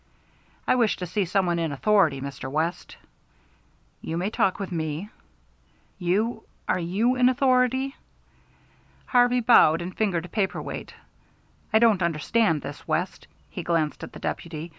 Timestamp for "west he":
12.87-13.61